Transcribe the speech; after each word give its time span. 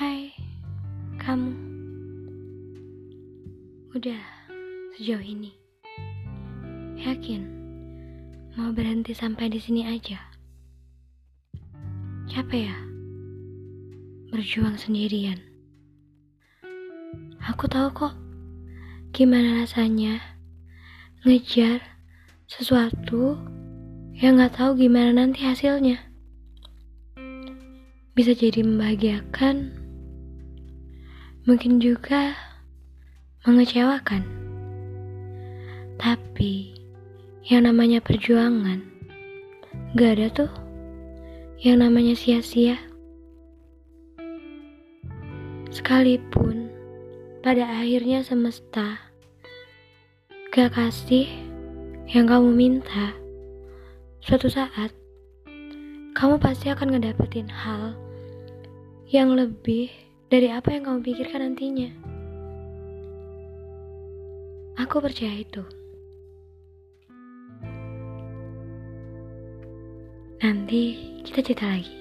Hai, 0.00 0.32
kamu. 1.20 1.52
Udah 3.92 4.16
sejauh 4.96 5.20
ini. 5.20 5.52
Yakin 6.96 7.44
mau 8.56 8.72
berhenti 8.72 9.12
sampai 9.12 9.52
di 9.52 9.60
sini 9.60 9.84
aja? 9.84 10.16
Capek 12.32 12.72
ya? 12.72 12.78
Berjuang 14.32 14.80
sendirian. 14.80 15.36
Aku 17.52 17.68
tahu 17.68 17.92
kok 17.92 18.16
gimana 19.12 19.60
rasanya 19.60 20.16
ngejar 21.28 21.84
sesuatu 22.48 23.36
yang 24.16 24.40
gak 24.40 24.56
tahu 24.56 24.80
gimana 24.80 25.12
nanti 25.12 25.44
hasilnya 25.44 26.00
bisa 28.16 28.32
jadi 28.32 28.64
membahagiakan 28.64 29.79
mungkin 31.50 31.82
juga 31.82 32.30
mengecewakan. 33.42 34.22
Tapi 35.98 36.78
yang 37.42 37.66
namanya 37.66 37.98
perjuangan 37.98 38.78
gak 39.98 40.10
ada 40.14 40.26
tuh 40.30 40.52
yang 41.58 41.82
namanya 41.82 42.14
sia-sia. 42.14 42.78
Sekalipun 45.74 46.70
pada 47.42 47.66
akhirnya 47.82 48.22
semesta 48.22 49.02
gak 50.54 50.70
kasih 50.78 51.26
yang 52.06 52.30
kamu 52.30 52.54
minta, 52.54 53.10
suatu 54.22 54.46
saat 54.46 54.94
kamu 56.14 56.38
pasti 56.38 56.70
akan 56.70 56.94
ngedapetin 56.94 57.50
hal 57.50 57.98
yang 59.10 59.34
lebih 59.34 60.09
dari 60.30 60.46
apa 60.46 60.70
yang 60.70 60.86
kamu 60.86 61.02
pikirkan 61.02 61.42
nantinya. 61.42 61.90
Aku 64.78 65.02
percaya 65.02 65.42
itu. 65.42 65.66
Nanti 70.40 70.82
kita 71.26 71.42
cerita 71.42 71.66
lagi. 71.66 71.99